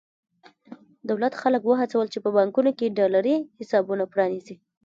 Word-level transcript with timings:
دولت 1.09 1.33
خلک 1.41 1.61
وهڅول 1.65 2.07
چې 2.13 2.19
په 2.25 2.29
بانکونو 2.37 2.71
کې 2.77 2.93
ډالري 2.97 3.35
حسابونه 3.59 4.03
پرانېزي. 4.13 4.55